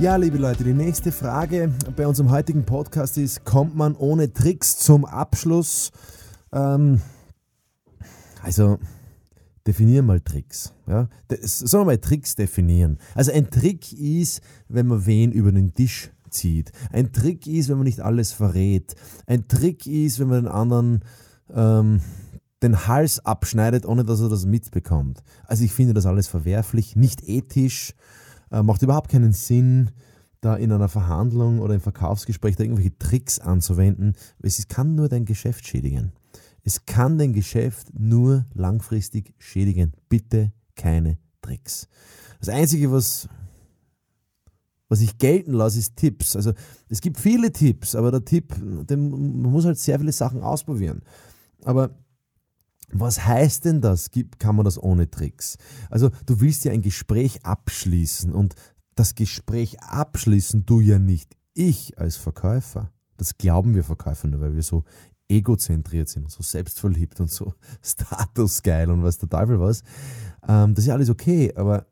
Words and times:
Ja, 0.00 0.14
liebe 0.14 0.38
Leute, 0.38 0.62
die 0.62 0.74
nächste 0.74 1.10
Frage 1.10 1.72
bei 1.96 2.06
unserem 2.06 2.30
heutigen 2.30 2.64
Podcast 2.64 3.18
ist, 3.18 3.44
kommt 3.44 3.74
man 3.74 3.96
ohne 3.96 4.32
Tricks 4.32 4.78
zum 4.78 5.04
Abschluss? 5.04 5.90
Ähm, 6.52 7.00
also, 8.40 8.78
definieren 9.66 10.06
mal 10.06 10.20
Tricks. 10.20 10.72
Ja? 10.86 11.08
Sollen 11.42 11.82
wir 11.82 11.86
mal 11.86 11.98
Tricks 11.98 12.36
definieren? 12.36 12.98
Also 13.16 13.32
ein 13.32 13.50
Trick 13.50 13.92
ist, 13.92 14.40
wenn 14.68 14.86
man 14.86 15.04
wen 15.04 15.32
über 15.32 15.50
den 15.50 15.74
Tisch 15.74 16.12
zieht. 16.30 16.70
Ein 16.92 17.12
Trick 17.12 17.48
ist, 17.48 17.68
wenn 17.68 17.78
man 17.78 17.86
nicht 17.86 18.00
alles 18.00 18.30
verrät. 18.30 18.94
Ein 19.26 19.48
Trick 19.48 19.84
ist, 19.88 20.20
wenn 20.20 20.28
man 20.28 20.44
den 20.44 20.52
anderen 20.52 21.02
ähm, 21.52 22.02
den 22.62 22.86
Hals 22.86 23.24
abschneidet, 23.26 23.84
ohne 23.84 24.04
dass 24.04 24.20
er 24.20 24.28
das 24.28 24.46
mitbekommt. 24.46 25.24
Also 25.44 25.64
ich 25.64 25.72
finde 25.72 25.94
das 25.94 26.06
alles 26.06 26.28
verwerflich, 26.28 26.94
nicht 26.94 27.28
ethisch. 27.28 27.94
Äh, 28.50 28.62
macht 28.62 28.82
überhaupt 28.82 29.10
keinen 29.10 29.32
Sinn, 29.32 29.90
da 30.40 30.56
in 30.56 30.70
einer 30.70 30.88
Verhandlung 30.88 31.58
oder 31.60 31.74
im 31.74 31.80
Verkaufsgespräch 31.80 32.56
da 32.56 32.62
irgendwelche 32.64 32.96
Tricks 32.98 33.38
anzuwenden. 33.38 34.14
Es 34.40 34.68
kann 34.68 34.94
nur 34.94 35.08
dein 35.08 35.24
Geschäft 35.24 35.66
schädigen. 35.66 36.12
Es 36.62 36.86
kann 36.86 37.18
dein 37.18 37.32
Geschäft 37.32 37.88
nur 37.98 38.46
langfristig 38.54 39.34
schädigen. 39.38 39.92
Bitte 40.08 40.52
keine 40.76 41.18
Tricks. 41.40 41.88
Das 42.40 42.48
Einzige, 42.50 42.92
was, 42.92 43.28
was 44.88 45.00
ich 45.00 45.18
gelten 45.18 45.52
lasse, 45.52 45.78
ist 45.78 45.96
Tipps. 45.96 46.36
Also 46.36 46.52
es 46.88 47.00
gibt 47.00 47.18
viele 47.18 47.52
Tipps, 47.52 47.94
aber 47.94 48.10
der 48.10 48.24
Tipp, 48.24 48.54
den, 48.58 49.10
man 49.10 49.50
muss 49.50 49.64
halt 49.64 49.78
sehr 49.78 49.98
viele 49.98 50.12
Sachen 50.12 50.42
ausprobieren. 50.42 51.02
Aber 51.64 51.90
was 52.90 53.26
heißt 53.26 53.64
denn 53.64 53.80
das? 53.80 54.10
Kann 54.38 54.56
man 54.56 54.64
das 54.64 54.82
ohne 54.82 55.10
Tricks? 55.10 55.56
Also 55.90 56.10
du 56.26 56.40
willst 56.40 56.64
ja 56.64 56.72
ein 56.72 56.82
Gespräch 56.82 57.44
abschließen 57.44 58.32
und 58.32 58.54
das 58.94 59.14
Gespräch 59.14 59.80
abschließen 59.80 60.66
du 60.66 60.80
ja 60.80 60.98
nicht 60.98 61.36
ich 61.54 61.98
als 61.98 62.16
Verkäufer. 62.16 62.90
Das 63.16 63.36
glauben 63.36 63.74
wir 63.74 63.84
Verkäufer 63.84 64.28
nur, 64.28 64.40
weil 64.40 64.54
wir 64.54 64.62
so 64.62 64.84
egozentriert 65.28 66.08
sind 66.08 66.24
und 66.24 66.30
so 66.30 66.42
selbstverliebt 66.42 67.20
und 67.20 67.30
so 67.30 67.52
statusgeil 67.82 68.90
und 68.90 69.02
was 69.02 69.18
der 69.18 69.28
Teufel 69.28 69.60
was. 69.60 69.82
Ähm, 70.46 70.74
das 70.74 70.84
ist 70.84 70.88
ja 70.88 70.94
alles 70.94 71.10
okay, 71.10 71.52
aber 71.54 71.86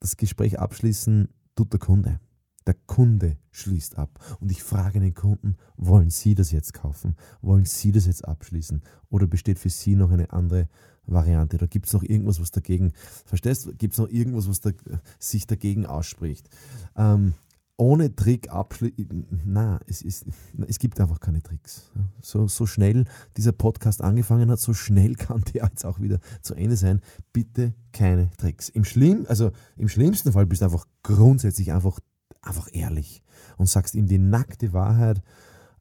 das 0.00 0.16
Gespräch 0.16 0.58
abschließen 0.58 1.28
tut 1.56 1.72
der 1.72 1.80
Kunde. 1.80 2.20
Der 2.66 2.74
Kunde 2.86 3.36
schließt 3.50 3.98
ab. 3.98 4.18
Und 4.40 4.50
ich 4.50 4.62
frage 4.62 5.00
den 5.00 5.14
Kunden, 5.14 5.56
wollen 5.76 6.10
Sie 6.10 6.34
das 6.34 6.50
jetzt 6.50 6.72
kaufen? 6.72 7.16
Wollen 7.42 7.66
Sie 7.66 7.92
das 7.92 8.06
jetzt 8.06 8.26
abschließen? 8.26 8.82
Oder 9.10 9.26
besteht 9.26 9.58
für 9.58 9.68
Sie 9.68 9.96
noch 9.96 10.10
eine 10.10 10.32
andere 10.32 10.68
Variante? 11.06 11.56
Oder 11.56 11.68
gibt 11.68 11.86
es 11.86 11.92
noch 11.92 12.02
irgendwas, 12.02 12.40
was 12.40 12.50
dagegen, 12.50 12.92
verstehst 13.26 13.66
du, 13.66 13.74
gibt 13.74 13.92
es 13.92 13.98
noch 13.98 14.08
irgendwas, 14.08 14.48
was 14.48 14.60
da, 14.60 14.70
sich 15.18 15.46
dagegen 15.46 15.84
ausspricht? 15.84 16.48
Ähm, 16.96 17.34
ohne 17.76 18.14
Trick 18.14 18.50
abschließen, 18.50 19.42
na, 19.44 19.80
es, 19.86 20.02
es 20.02 20.78
gibt 20.78 21.00
einfach 21.00 21.18
keine 21.18 21.42
Tricks. 21.42 21.90
So, 22.22 22.46
so 22.46 22.66
schnell 22.66 23.04
dieser 23.36 23.52
Podcast 23.52 24.00
angefangen 24.00 24.50
hat, 24.50 24.60
so 24.60 24.74
schnell 24.74 25.14
kann 25.16 25.42
der 25.52 25.64
jetzt 25.64 25.84
auch 25.84 26.00
wieder 26.00 26.20
zu 26.40 26.54
Ende 26.54 26.76
sein. 26.76 27.00
Bitte 27.32 27.74
keine 27.92 28.30
Tricks. 28.36 28.68
Im, 28.68 28.84
Schlimm, 28.84 29.26
also 29.28 29.50
im 29.76 29.88
schlimmsten 29.88 30.32
Fall 30.32 30.46
bist 30.46 30.62
du 30.62 30.66
einfach 30.66 30.86
grundsätzlich 31.02 31.72
einfach 31.72 31.98
einfach 32.46 32.68
ehrlich 32.72 33.22
und 33.56 33.68
sagst 33.68 33.94
ihm 33.94 34.06
die 34.06 34.18
nackte 34.18 34.72
Wahrheit. 34.72 35.22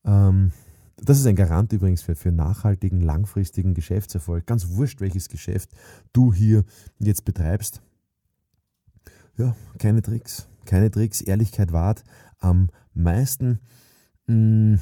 Ähm, 0.05 0.51
das 0.97 1.19
ist 1.19 1.25
ein 1.25 1.35
Garant 1.35 1.73
übrigens 1.73 2.01
für, 2.01 2.15
für 2.15 2.31
nachhaltigen, 2.31 3.01
langfristigen 3.01 3.73
Geschäftserfolg. 3.73 4.45
Ganz 4.45 4.69
wurscht, 4.69 5.01
welches 5.01 5.27
Geschäft 5.29 5.71
du 6.13 6.33
hier 6.33 6.63
jetzt 6.99 7.25
betreibst. 7.25 7.81
Ja, 9.37 9.55
keine 9.79 10.01
Tricks. 10.01 10.47
Keine 10.65 10.91
Tricks. 10.91 11.21
Ehrlichkeit 11.21 11.71
wahrt 11.73 12.03
am 12.39 12.69
meisten. 12.93 13.59
Mm, 14.27 14.75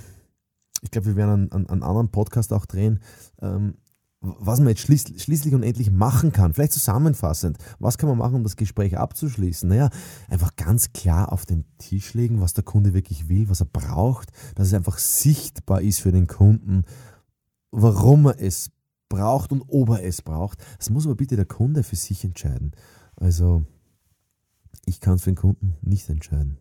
ich 0.81 0.91
glaube, 0.91 1.07
wir 1.07 1.15
werden 1.15 1.51
einen, 1.51 1.67
einen, 1.67 1.83
anderen 1.83 2.09
Podcast 2.11 2.53
auch 2.53 2.65
drehen. 2.65 2.99
Ähm, 3.41 3.75
was 4.21 4.59
man 4.59 4.69
jetzt 4.69 4.81
schließ, 4.81 5.13
schließlich 5.17 5.55
und 5.55 5.63
endlich 5.63 5.91
machen 5.91 6.31
kann, 6.31 6.53
vielleicht 6.53 6.73
zusammenfassend, 6.73 7.57
was 7.79 7.97
kann 7.97 8.07
man 8.07 8.19
machen, 8.19 8.35
um 8.35 8.43
das 8.43 8.55
Gespräch 8.55 8.97
abzuschließen? 8.97 9.67
Naja, 9.67 9.89
einfach 10.29 10.55
ganz 10.55 10.93
klar 10.93 11.31
auf 11.31 11.47
den 11.47 11.65
Tisch 11.79 12.13
legen, 12.13 12.39
was 12.39 12.53
der 12.53 12.63
Kunde 12.63 12.93
wirklich 12.93 13.29
will, 13.29 13.49
was 13.49 13.61
er 13.61 13.65
braucht, 13.65 14.31
dass 14.55 14.67
es 14.67 14.73
einfach 14.75 14.99
sichtbar 14.99 15.81
ist 15.81 16.01
für 16.01 16.11
den 16.11 16.27
Kunden, 16.27 16.83
warum 17.71 18.27
er 18.27 18.39
es 18.39 18.69
braucht 19.09 19.51
und 19.51 19.63
ob 19.67 19.89
er 19.89 20.03
es 20.03 20.21
braucht. 20.21 20.59
Das 20.77 20.91
muss 20.91 21.05
aber 21.05 21.15
bitte 21.15 21.35
der 21.35 21.45
Kunde 21.45 21.81
für 21.81 21.95
sich 21.95 22.23
entscheiden. 22.23 22.71
Also, 23.15 23.65
ich 24.85 24.99
kann 24.99 25.15
es 25.15 25.23
für 25.23 25.31
den 25.31 25.37
Kunden 25.37 25.75
nicht 25.81 26.07
entscheiden. 26.09 26.59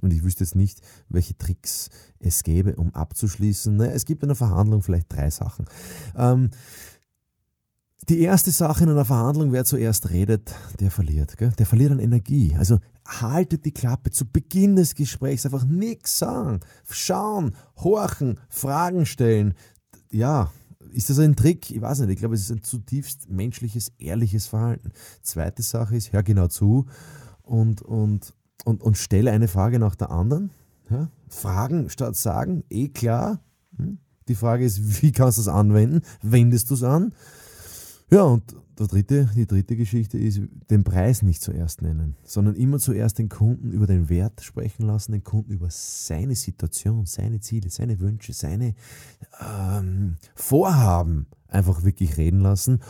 Und 0.00 0.12
ich 0.12 0.22
wüsste 0.22 0.44
jetzt 0.44 0.56
nicht, 0.56 0.80
welche 1.08 1.36
Tricks 1.36 1.88
es 2.18 2.42
gäbe, 2.42 2.76
um 2.76 2.94
abzuschließen. 2.94 3.76
Naja, 3.76 3.92
es 3.92 4.04
gibt 4.04 4.22
in 4.22 4.28
der 4.28 4.36
Verhandlung 4.36 4.82
vielleicht 4.82 5.12
drei 5.12 5.30
Sachen. 5.30 5.66
Ähm, 6.16 6.50
die 8.08 8.20
erste 8.20 8.50
Sache 8.50 8.84
in 8.84 8.90
einer 8.90 9.04
Verhandlung, 9.04 9.52
wer 9.52 9.64
zuerst 9.64 10.10
redet, 10.10 10.54
der 10.80 10.90
verliert. 10.90 11.36
Gell? 11.36 11.52
Der 11.58 11.66
verliert 11.66 11.92
an 11.92 11.98
Energie. 11.98 12.54
Also 12.58 12.78
haltet 13.06 13.64
die 13.64 13.72
Klappe 13.72 14.10
zu 14.10 14.26
Beginn 14.26 14.76
des 14.76 14.94
Gesprächs, 14.94 15.44
einfach 15.44 15.64
nichts 15.64 16.18
sagen. 16.18 16.60
Schauen, 16.88 17.54
horchen, 17.76 18.40
Fragen 18.48 19.06
stellen. 19.06 19.54
Ja, 20.10 20.50
ist 20.92 21.10
das 21.10 21.18
ein 21.18 21.36
Trick? 21.36 21.70
Ich 21.70 21.80
weiß 21.80 22.00
nicht. 22.00 22.10
Ich 22.10 22.18
glaube, 22.18 22.34
es 22.34 22.42
ist 22.42 22.52
ein 22.52 22.62
zutiefst 22.62 23.30
menschliches, 23.30 23.92
ehrliches 23.98 24.46
Verhalten. 24.46 24.92
Zweite 25.22 25.62
Sache 25.62 25.96
ist, 25.96 26.12
hör 26.12 26.22
genau 26.22 26.48
zu 26.48 26.86
und, 27.42 27.82
und, 27.82 28.34
und, 28.64 28.82
und 28.82 28.96
stelle 28.96 29.32
eine 29.32 29.48
Frage 29.48 29.78
nach 29.78 29.94
der 29.94 30.10
anderen. 30.10 30.50
Ja? 30.90 31.08
Fragen 31.28 31.90
statt 31.90 32.16
sagen, 32.16 32.64
eh 32.70 32.88
klar. 32.88 33.40
Hm? 33.76 33.98
Die 34.28 34.34
Frage 34.34 34.64
ist, 34.64 35.02
wie 35.02 35.12
kannst 35.12 35.38
du 35.38 35.42
es 35.42 35.48
anwenden? 35.48 36.02
Wendest 36.22 36.70
du 36.70 36.74
es 36.74 36.82
an? 36.82 37.12
Ja, 38.10 38.22
und 38.22 38.54
der 38.78 38.86
dritte, 38.86 39.30
die 39.36 39.46
dritte 39.46 39.76
Geschichte 39.76 40.18
ist, 40.18 40.40
den 40.70 40.84
Preis 40.84 41.22
nicht 41.22 41.42
zuerst 41.42 41.82
nennen, 41.82 42.16
sondern 42.24 42.56
immer 42.56 42.78
zuerst 42.78 43.18
den 43.18 43.28
Kunden 43.28 43.70
über 43.70 43.86
den 43.86 44.08
Wert 44.08 44.42
sprechen 44.42 44.86
lassen, 44.86 45.12
den 45.12 45.22
Kunden 45.22 45.52
über 45.52 45.68
seine 45.70 46.34
Situation, 46.34 47.06
seine 47.06 47.40
Ziele, 47.40 47.70
seine 47.70 48.00
Wünsche, 48.00 48.32
seine 48.32 48.74
ähm, 49.40 50.16
Vorhaben 50.34 51.26
einfach 51.46 51.84
wirklich 51.84 52.16
reden 52.16 52.40
lassen, 52.40 52.80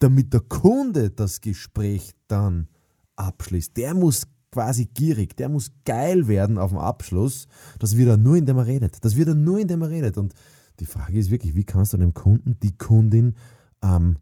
damit 0.00 0.32
der 0.32 0.40
Kunde 0.40 1.10
das 1.10 1.40
Gespräch 1.40 2.14
dann 2.26 2.66
abschließt. 3.14 3.76
Der 3.76 3.94
muss 3.94 4.26
quasi 4.50 4.86
gierig, 4.86 5.36
der 5.36 5.48
muss 5.48 5.70
geil 5.84 6.26
werden 6.26 6.58
auf 6.58 6.70
dem 6.70 6.78
Abschluss. 6.78 7.46
Das 7.78 7.96
wird 7.96 8.08
er 8.08 8.16
nur, 8.16 8.36
indem 8.36 8.58
er 8.58 8.66
redet. 8.66 9.04
Das 9.04 9.16
wird 9.16 9.28
er 9.28 9.34
nur, 9.34 9.60
indem 9.60 9.82
er 9.82 9.90
redet. 9.90 10.18
Und 10.18 10.34
die 10.80 10.86
Frage 10.86 11.18
ist 11.18 11.30
wirklich, 11.30 11.54
wie 11.54 11.64
kannst 11.64 11.92
du 11.92 11.98
dem 11.98 12.14
Kunden, 12.14 12.58
die 12.60 12.76
Kundin 12.76 13.36
am 13.82 14.16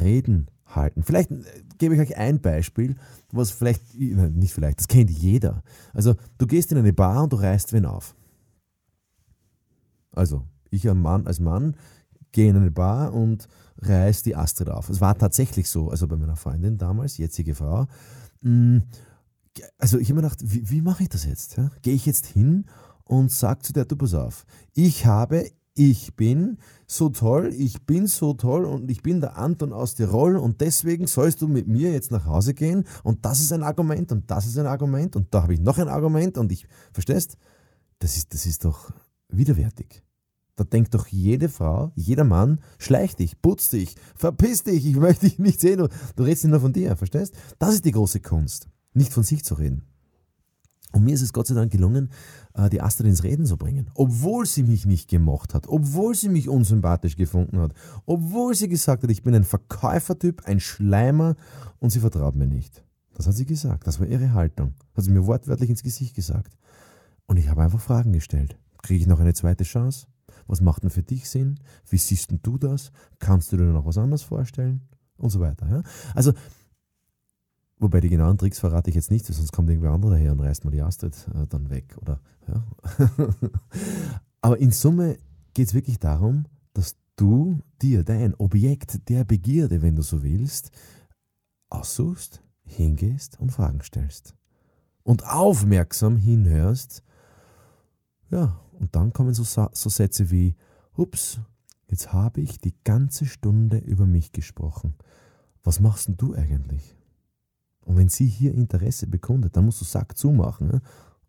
Reden 0.00 0.50
halten. 0.66 1.02
Vielleicht 1.02 1.30
äh, 1.30 1.44
gebe 1.78 1.94
ich 1.94 2.00
euch 2.00 2.16
ein 2.16 2.40
Beispiel, 2.40 2.96
was 3.32 3.50
vielleicht, 3.50 3.82
nicht 3.94 4.52
vielleicht, 4.52 4.80
das 4.80 4.88
kennt 4.88 5.10
jeder. 5.10 5.62
Also 5.94 6.14
du 6.38 6.46
gehst 6.46 6.72
in 6.72 6.78
eine 6.78 6.92
Bar 6.92 7.24
und 7.24 7.32
du 7.32 7.36
reißt 7.36 7.72
wen 7.72 7.86
auf. 7.86 8.14
Also 10.12 10.44
ich 10.70 10.88
als 10.88 10.98
Mann, 10.98 11.26
als 11.26 11.40
Mann 11.40 11.76
gehe 12.32 12.50
in 12.50 12.56
eine 12.56 12.70
Bar 12.70 13.14
und 13.14 13.48
reiß 13.78 14.22
die 14.22 14.36
Astrid 14.36 14.68
auf. 14.68 14.90
Es 14.90 15.00
war 15.00 15.16
tatsächlich 15.16 15.68
so, 15.68 15.88
also 15.90 16.06
bei 16.08 16.16
meiner 16.16 16.36
Freundin 16.36 16.76
damals, 16.76 17.16
jetzige 17.16 17.54
Frau. 17.54 17.86
Mm, 18.40 18.78
also 19.78 19.98
ich 19.98 20.08
habe 20.10 20.20
mir 20.20 20.28
gedacht, 20.28 20.40
wie, 20.42 20.68
wie 20.68 20.82
mache 20.82 21.04
ich 21.04 21.08
das 21.08 21.24
jetzt? 21.24 21.60
Gehe 21.82 21.94
ich 21.94 22.06
jetzt 22.06 22.26
hin 22.26 22.66
und 23.04 23.30
sage 23.30 23.60
zu 23.60 23.72
der, 23.72 23.84
du 23.84 23.96
pass 23.96 24.14
auf, 24.14 24.44
ich 24.74 25.06
habe 25.06 25.50
ich 25.78 26.16
bin 26.16 26.58
so 26.88 27.08
toll, 27.08 27.54
ich 27.56 27.86
bin 27.86 28.08
so 28.08 28.34
toll 28.34 28.64
und 28.64 28.90
ich 28.90 29.02
bin 29.02 29.20
der 29.20 29.38
Anton 29.38 29.72
aus 29.72 29.94
Tirol 29.94 30.36
und 30.36 30.60
deswegen 30.60 31.06
sollst 31.06 31.40
du 31.40 31.46
mit 31.46 31.68
mir 31.68 31.92
jetzt 31.92 32.10
nach 32.10 32.26
Hause 32.26 32.52
gehen 32.52 32.84
und 33.04 33.24
das 33.24 33.40
ist 33.40 33.52
ein 33.52 33.62
Argument 33.62 34.10
und 34.10 34.28
das 34.28 34.46
ist 34.46 34.58
ein 34.58 34.66
Argument 34.66 35.14
und 35.14 35.32
da 35.32 35.42
habe 35.42 35.54
ich 35.54 35.60
noch 35.60 35.78
ein 35.78 35.88
Argument 35.88 36.36
und 36.36 36.50
ich, 36.50 36.66
verstehst? 36.92 37.36
Das 38.00 38.16
ist, 38.16 38.34
das 38.34 38.44
ist 38.46 38.64
doch 38.64 38.90
widerwärtig. 39.28 40.02
Da 40.56 40.64
denkt 40.64 40.94
doch 40.94 41.06
jede 41.06 41.48
Frau, 41.48 41.92
jeder 41.94 42.24
Mann, 42.24 42.58
schleich 42.78 43.14
dich, 43.14 43.40
putz 43.40 43.68
dich, 43.68 43.94
verpiss 44.16 44.64
dich, 44.64 44.84
ich 44.84 44.96
möchte 44.96 45.28
dich 45.28 45.38
nicht 45.38 45.60
sehen, 45.60 45.78
du, 46.16 46.24
redest 46.24 46.44
nur 46.46 46.60
von 46.60 46.72
dir, 46.72 46.96
verstehst? 46.96 47.34
Das 47.60 47.74
ist 47.74 47.84
die 47.84 47.92
große 47.92 48.18
Kunst, 48.18 48.68
nicht 48.94 49.12
von 49.12 49.22
sich 49.22 49.44
zu 49.44 49.54
reden. 49.54 49.84
Und 50.98 51.04
mir 51.04 51.14
ist 51.14 51.22
es 51.22 51.32
Gott 51.32 51.46
sei 51.46 51.54
Dank 51.54 51.70
gelungen, 51.70 52.10
äh, 52.54 52.68
die 52.68 52.82
Astrid 52.82 53.06
ins 53.06 53.22
Reden 53.22 53.46
zu 53.46 53.56
bringen. 53.56 53.88
Obwohl 53.94 54.46
sie 54.46 54.64
mich 54.64 54.84
nicht 54.84 55.08
gemocht 55.08 55.54
hat, 55.54 55.68
obwohl 55.68 56.12
sie 56.16 56.28
mich 56.28 56.48
unsympathisch 56.48 57.14
gefunden 57.14 57.60
hat, 57.60 57.72
obwohl 58.04 58.52
sie 58.56 58.68
gesagt 58.68 59.04
hat, 59.04 59.10
ich 59.10 59.22
bin 59.22 59.32
ein 59.32 59.44
Verkäufertyp, 59.44 60.42
ein 60.46 60.58
Schleimer 60.58 61.36
und 61.78 61.90
sie 61.90 62.00
vertraut 62.00 62.34
mir 62.34 62.48
nicht. 62.48 62.84
Das 63.14 63.28
hat 63.28 63.34
sie 63.34 63.46
gesagt, 63.46 63.86
das 63.86 64.00
war 64.00 64.08
ihre 64.08 64.32
Haltung. 64.32 64.74
Hat 64.96 65.04
sie 65.04 65.12
mir 65.12 65.24
wortwörtlich 65.24 65.70
ins 65.70 65.84
Gesicht 65.84 66.16
gesagt. 66.16 66.58
Und 67.26 67.36
ich 67.36 67.48
habe 67.48 67.62
einfach 67.62 67.80
Fragen 67.80 68.12
gestellt. 68.12 68.58
Kriege 68.82 69.00
ich 69.00 69.06
noch 69.06 69.20
eine 69.20 69.34
zweite 69.34 69.62
Chance? 69.62 70.08
Was 70.48 70.60
macht 70.60 70.82
denn 70.82 70.90
für 70.90 71.04
dich 71.04 71.30
Sinn? 71.30 71.60
Wie 71.88 71.98
siehst 71.98 72.32
denn 72.32 72.40
du 72.42 72.58
das? 72.58 72.90
Kannst 73.20 73.52
du 73.52 73.56
dir 73.56 73.64
noch 73.66 73.86
was 73.86 73.98
anderes 73.98 74.22
vorstellen? 74.22 74.80
Und 75.16 75.30
so 75.30 75.38
weiter. 75.38 75.68
Ja? 75.68 75.82
Also 76.14 76.32
Wobei 77.80 78.00
die 78.00 78.08
genauen 78.08 78.38
Tricks 78.38 78.58
verrate 78.58 78.90
ich 78.90 78.96
jetzt 78.96 79.10
nicht, 79.10 79.26
sonst 79.26 79.52
kommt 79.52 79.70
irgendwer 79.70 79.92
anderer 79.92 80.12
daher 80.12 80.32
und 80.32 80.40
reißt 80.40 80.64
mal 80.64 80.70
die 80.70 80.82
Astrid 80.82 81.14
äh, 81.34 81.46
dann 81.46 81.70
weg. 81.70 81.96
Oder, 82.00 82.20
ja. 82.48 82.64
Aber 84.40 84.58
in 84.58 84.72
Summe 84.72 85.18
geht 85.54 85.68
es 85.68 85.74
wirklich 85.74 85.98
darum, 85.98 86.46
dass 86.74 86.96
du 87.16 87.60
dir 87.80 88.04
dein 88.04 88.34
Objekt 88.34 89.08
der 89.08 89.24
Begierde, 89.24 89.82
wenn 89.82 89.96
du 89.96 90.02
so 90.02 90.22
willst, 90.22 90.70
aussuchst, 91.70 92.42
hingehst 92.64 93.38
und 93.40 93.52
Fragen 93.52 93.80
stellst. 93.82 94.34
Und 95.02 95.26
aufmerksam 95.26 96.16
hinhörst. 96.16 97.02
Ja, 98.30 98.60
und 98.72 98.94
dann 98.94 99.12
kommen 99.12 99.34
so, 99.34 99.44
so 99.44 99.88
Sätze 99.88 100.30
wie, 100.30 100.56
ups, 100.96 101.40
jetzt 101.88 102.12
habe 102.12 102.40
ich 102.40 102.58
die 102.58 102.74
ganze 102.84 103.24
Stunde 103.24 103.78
über 103.78 104.06
mich 104.06 104.32
gesprochen. 104.32 104.94
Was 105.62 105.80
machst 105.80 106.08
denn 106.08 106.16
du 106.16 106.34
eigentlich? 106.34 106.97
Wenn 107.98 108.08
sie 108.08 108.26
hier 108.26 108.54
Interesse 108.54 109.08
bekundet, 109.08 109.56
dann 109.56 109.64
musst 109.64 109.80
du 109.80 109.84
Sack 109.84 110.16
zumachen. 110.16 110.68
Ne? 110.68 110.80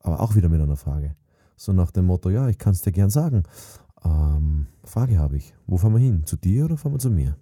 Aber 0.01 0.19
auch 0.19 0.35
wieder 0.35 0.49
mit 0.49 0.61
einer 0.61 0.77
Frage. 0.77 1.15
So 1.57 1.73
nach 1.73 1.91
dem 1.91 2.05
Motto, 2.05 2.29
ja, 2.29 2.47
ich 2.47 2.57
kann 2.57 2.73
es 2.73 2.81
dir 2.81 2.91
gern 2.91 3.09
sagen. 3.09 3.43
Ähm, 4.05 4.67
Frage 4.83 5.17
habe 5.17 5.37
ich. 5.37 5.53
Wo 5.65 5.77
fahren 5.77 5.93
wir 5.93 5.99
hin? 5.99 6.25
Zu 6.25 6.37
dir 6.37 6.65
oder 6.65 6.77
fahren 6.77 6.93
wir 6.93 6.99
zu 6.99 7.09
mir? 7.09 7.35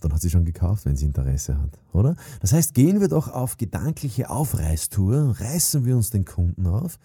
Dann 0.00 0.14
hat 0.14 0.22
sie 0.22 0.30
schon 0.30 0.46
gekauft, 0.46 0.86
wenn 0.86 0.96
sie 0.96 1.04
Interesse 1.04 1.60
hat, 1.60 1.78
oder? 1.92 2.16
Das 2.40 2.54
heißt, 2.54 2.72
gehen 2.72 3.00
wir 3.00 3.08
doch 3.08 3.28
auf 3.28 3.58
gedankliche 3.58 4.30
Aufreißtour, 4.30 5.38
reißen 5.38 5.84
wir 5.84 5.94
uns 5.94 6.08
den 6.08 6.24
Kunden 6.24 6.66
auf, 6.66 6.98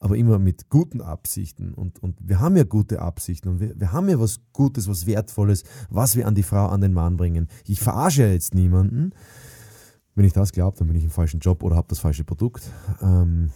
aber 0.00 0.16
immer 0.16 0.38
mit 0.38 0.70
guten 0.70 1.02
Absichten. 1.02 1.74
Und, 1.74 2.02
und 2.02 2.16
wir 2.26 2.40
haben 2.40 2.56
ja 2.56 2.64
gute 2.64 3.02
Absichten 3.02 3.50
und 3.50 3.60
wir, 3.60 3.78
wir 3.78 3.92
haben 3.92 4.08
ja 4.08 4.18
was 4.18 4.40
Gutes, 4.54 4.88
was 4.88 5.06
Wertvolles, 5.06 5.64
was 5.90 6.16
wir 6.16 6.26
an 6.26 6.34
die 6.34 6.42
Frau, 6.42 6.68
an 6.68 6.80
den 6.80 6.94
Mann 6.94 7.18
bringen. 7.18 7.48
Ich 7.66 7.80
verarsche 7.80 8.22
ja 8.22 8.32
jetzt 8.32 8.54
niemanden. 8.54 9.12
Wenn 10.18 10.24
ich 10.24 10.32
das 10.32 10.50
glaube, 10.50 10.76
dann 10.76 10.88
bin 10.88 10.96
ich 10.96 11.04
im 11.04 11.10
falschen 11.10 11.38
Job 11.38 11.62
oder 11.62 11.76
habe 11.76 11.86
das 11.86 12.00
falsche 12.00 12.24
Produkt. 12.24 12.68
Ähm, 13.00 13.52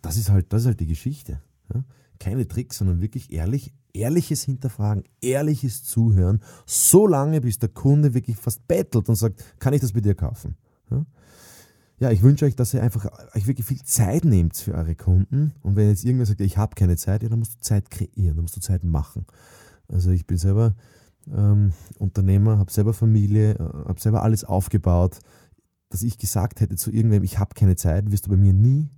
das, 0.00 0.16
ist 0.16 0.30
halt, 0.30 0.50
das 0.54 0.62
ist 0.62 0.68
halt 0.68 0.80
die 0.80 0.86
Geschichte. 0.86 1.42
Ja? 1.74 1.84
Keine 2.18 2.48
Tricks, 2.48 2.78
sondern 2.78 3.02
wirklich 3.02 3.30
ehrlich, 3.30 3.74
ehrliches 3.92 4.44
Hinterfragen, 4.44 5.04
ehrliches 5.20 5.84
Zuhören, 5.84 6.40
so 6.64 7.06
lange, 7.06 7.42
bis 7.42 7.58
der 7.58 7.68
Kunde 7.68 8.14
wirklich 8.14 8.38
fast 8.38 8.66
bettelt 8.66 9.10
und 9.10 9.16
sagt, 9.16 9.44
kann 9.58 9.74
ich 9.74 9.82
das 9.82 9.92
bei 9.92 10.00
dir 10.00 10.14
kaufen? 10.14 10.56
Ja? 10.90 11.04
ja, 11.98 12.10
ich 12.10 12.22
wünsche 12.22 12.46
euch, 12.46 12.56
dass 12.56 12.72
ihr 12.72 12.82
einfach 12.82 13.06
euch 13.34 13.46
wirklich 13.46 13.66
viel 13.66 13.82
Zeit 13.82 14.24
nehmt 14.24 14.56
für 14.56 14.72
eure 14.72 14.94
Kunden. 14.94 15.52
Und 15.60 15.76
wenn 15.76 15.90
jetzt 15.90 16.06
irgendwer 16.06 16.24
sagt, 16.24 16.40
ich 16.40 16.56
habe 16.56 16.74
keine 16.74 16.96
Zeit, 16.96 17.22
ja, 17.22 17.28
dann 17.28 17.40
musst 17.40 17.56
du 17.56 17.60
Zeit 17.60 17.90
kreieren, 17.90 18.36
dann 18.36 18.44
musst 18.44 18.56
du 18.56 18.60
Zeit 18.60 18.82
machen. 18.82 19.26
Also 19.88 20.10
ich 20.10 20.26
bin 20.26 20.38
selber 20.38 20.74
ähm, 21.34 21.72
Unternehmer, 21.98 22.58
habe 22.58 22.70
selber 22.70 22.92
Familie, 22.92 23.52
äh, 23.52 23.88
habe 23.88 24.00
selber 24.00 24.22
alles 24.22 24.44
aufgebaut, 24.44 25.20
dass 25.90 26.02
ich 26.02 26.18
gesagt 26.18 26.60
hätte 26.60 26.76
zu 26.76 26.90
irgendwem, 26.90 27.22
ich 27.22 27.38
habe 27.38 27.54
keine 27.54 27.76
Zeit, 27.76 28.10
wirst 28.10 28.26
du 28.26 28.30
bei 28.30 28.36
mir 28.36 28.52
nie, 28.52 28.88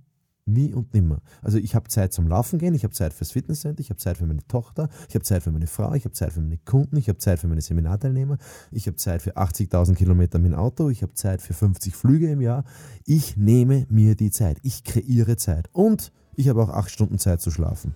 nie 0.45 0.73
und 0.73 0.93
nimmer. 0.93 1.21
Also 1.41 1.57
ich 1.57 1.75
habe 1.75 1.87
Zeit 1.87 2.13
zum 2.13 2.27
Laufen 2.27 2.59
gehen, 2.59 2.73
ich 2.73 2.83
habe 2.83 2.93
Zeit 2.93 3.13
fürs 3.13 3.31
Fitnesscenter, 3.31 3.79
ich 3.79 3.89
habe 3.89 3.99
Zeit 3.99 4.17
für 4.17 4.25
meine 4.25 4.45
Tochter, 4.47 4.89
ich 5.07 5.15
habe 5.15 5.23
Zeit 5.23 5.43
für 5.43 5.51
meine 5.51 5.67
Frau, 5.67 5.93
ich 5.93 6.03
habe 6.03 6.13
Zeit 6.13 6.33
für 6.33 6.41
meine 6.41 6.57
Kunden, 6.57 6.97
ich 6.97 7.07
habe 7.07 7.19
Zeit 7.19 7.39
für 7.39 7.47
meine 7.47 7.61
Seminarteilnehmer, 7.61 8.37
ich 8.71 8.87
habe 8.87 8.97
Zeit 8.97 9.21
für 9.21 9.37
80.000 9.37 9.95
Kilometer 9.95 10.39
mit 10.39 10.51
dem 10.51 10.59
Auto, 10.59 10.89
ich 10.89 11.01
habe 11.03 11.13
Zeit 11.13 11.41
für 11.41 11.53
50 11.53 11.95
Flüge 11.95 12.29
im 12.31 12.41
Jahr. 12.41 12.63
Ich 13.05 13.37
nehme 13.37 13.85
mir 13.89 14.15
die 14.15 14.31
Zeit, 14.31 14.57
ich 14.63 14.83
kreiere 14.83 15.37
Zeit 15.37 15.69
und 15.73 16.11
ich 16.35 16.49
habe 16.49 16.61
auch 16.61 16.69
acht 16.69 16.89
Stunden 16.89 17.19
Zeit 17.19 17.41
zu 17.41 17.51
schlafen. 17.51 17.95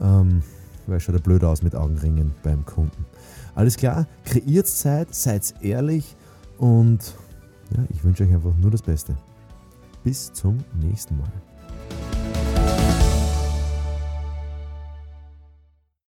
Ähm, 0.00 0.42
weil 0.86 1.00
schaut 1.00 1.14
ja 1.14 1.20
blöd 1.20 1.44
aus 1.44 1.62
mit 1.62 1.74
Augenringen 1.74 2.32
beim 2.42 2.64
Kunden. 2.64 3.04
Alles 3.54 3.76
klar, 3.76 4.06
kreiert 4.24 4.66
Zeit, 4.66 5.14
seid 5.14 5.54
ehrlich 5.60 6.16
und 6.58 7.14
ja, 7.76 7.84
ich 7.90 8.02
wünsche 8.04 8.24
euch 8.24 8.32
einfach 8.32 8.56
nur 8.56 8.70
das 8.70 8.82
Beste. 8.82 9.16
Bis 10.04 10.32
zum 10.32 10.58
nächsten 10.80 11.16
Mal. 11.18 11.32